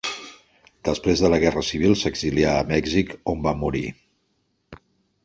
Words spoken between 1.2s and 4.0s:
de la Guerra Civil s'exilià a Mèxic, on va morir.